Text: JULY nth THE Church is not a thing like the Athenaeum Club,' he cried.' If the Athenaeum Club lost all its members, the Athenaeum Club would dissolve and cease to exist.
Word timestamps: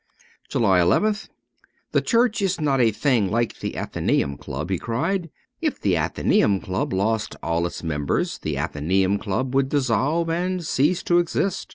JULY 0.49 0.81
nth 0.81 1.29
THE 1.91 2.01
Church 2.01 2.41
is 2.41 2.59
not 2.59 2.81
a 2.81 2.89
thing 2.89 3.29
like 3.29 3.59
the 3.59 3.77
Athenaeum 3.77 4.35
Club,' 4.35 4.69
he 4.71 4.79
cried.' 4.79 5.29
If 5.67 5.79
the 5.79 5.95
Athenaeum 5.95 6.59
Club 6.61 6.91
lost 6.91 7.35
all 7.43 7.67
its 7.67 7.83
members, 7.83 8.39
the 8.39 8.57
Athenaeum 8.57 9.19
Club 9.19 9.53
would 9.53 9.69
dissolve 9.69 10.27
and 10.27 10.65
cease 10.65 11.03
to 11.03 11.19
exist. 11.19 11.69